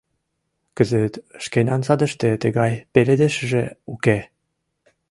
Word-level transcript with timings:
Кызыт 0.77 1.13
шкенан 1.43 1.81
садыште 1.87 2.29
тыгай 2.41 2.73
пеледышыже 2.93 3.63
уке. 3.93 4.19